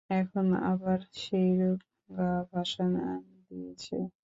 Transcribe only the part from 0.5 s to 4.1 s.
আবার সেইরূপে গা ভাসান দিয়েছি।